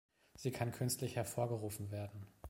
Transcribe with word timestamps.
Sie 0.33 0.49
kann 0.51 0.71
künstlich 0.71 1.15
hervorgerufen 1.15 1.91
werden. 1.91 2.25